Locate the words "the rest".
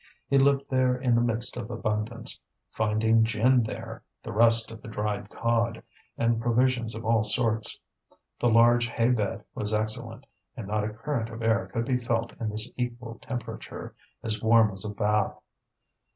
4.23-4.71